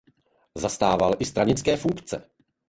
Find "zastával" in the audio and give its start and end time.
0.55-1.15